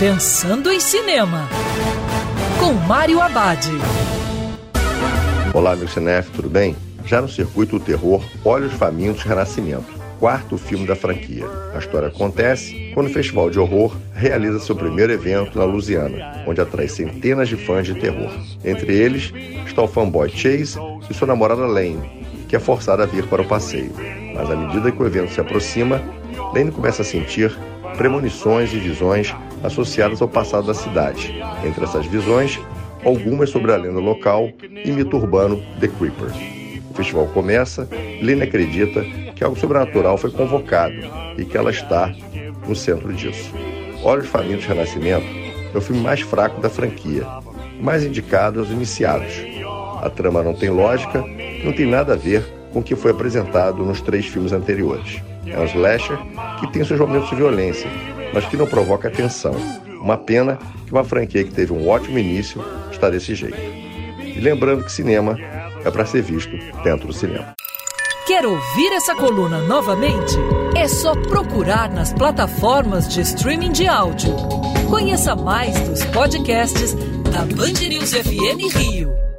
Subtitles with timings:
[0.00, 1.46] Pensando em Cinema,
[2.58, 3.66] com Mário Abad.
[5.52, 6.74] Olá, meu cinef, tudo bem?
[7.04, 11.44] Já no circuito do terror, Olhos Famintos Renascimento, quarto filme da franquia.
[11.74, 16.62] A história acontece quando o Festival de Horror realiza seu primeiro evento na Louisiana, onde
[16.62, 18.32] atrai centenas de fãs de terror.
[18.64, 19.30] Entre eles
[19.66, 20.78] está o fanboy Chase
[21.10, 23.92] e sua namorada Lane, que é forçada a vir para o passeio.
[24.34, 26.00] Mas à medida que o evento se aproxima,
[26.54, 27.54] Lane começa a sentir
[27.96, 31.34] premonições e visões associadas ao passado da cidade.
[31.64, 32.58] Entre essas visões,
[33.04, 36.30] algumas sobre a lenda local e mito urbano The Creeper.
[36.90, 37.88] O festival começa,
[38.20, 39.02] Lene acredita
[39.34, 40.96] que algo sobrenatural foi convocado
[41.38, 42.12] e que ela está
[42.66, 43.52] no centro disso.
[44.02, 45.26] Olhos Famintos Renascimento
[45.72, 47.26] é o filme mais fraco da franquia,
[47.80, 49.32] mais indicado aos iniciados.
[50.02, 51.24] A trama não tem lógica,
[51.64, 55.20] não tem nada a ver com o que foi apresentado nos três filmes anteriores.
[55.46, 56.18] É um slasher
[56.60, 57.90] que tem seus momentos de violência,
[58.32, 59.54] mas que não provoca tensão.
[60.00, 63.58] Uma pena que uma franquia que teve um ótimo início está desse jeito.
[64.20, 65.36] E lembrando que cinema
[65.84, 67.54] é para ser visto dentro do cinema.
[68.26, 70.36] Quer ouvir essa coluna novamente?
[70.76, 74.36] É só procurar nas plataformas de streaming de áudio.
[74.88, 76.94] Conheça mais dos podcasts
[77.32, 79.29] da Band News FM Rio.